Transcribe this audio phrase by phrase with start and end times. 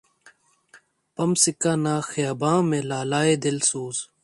[1.15, 3.97] پنپ سکا نہ خیاباں میں لالۂ دل سوز